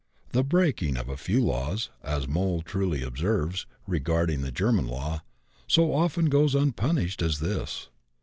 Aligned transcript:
"The 0.31 0.43
breaking 0.43 0.97
of 0.97 1.19
few 1.19 1.43
laws," 1.45 1.91
as 2.01 2.27
Moll 2.27 2.63
truly 2.63 3.03
observes, 3.03 3.67
regarding 3.85 4.41
the 4.41 4.51
German 4.51 4.87
law, 4.87 5.21
"so 5.67 5.93
often 5.93 6.25
goes 6.25 6.55
unpunished 6.55 7.21
as 7.21 7.39
of 7.39 7.47
this." 7.47 7.89